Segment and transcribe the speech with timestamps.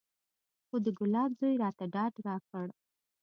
[0.67, 2.67] خو د ګلاب زوى راته ډاډ راکړ.